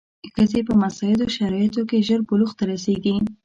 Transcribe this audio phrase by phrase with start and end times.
[0.33, 3.15] ښځې په مساعدو شرایطو کې ژر بلوغ ته رسېږي.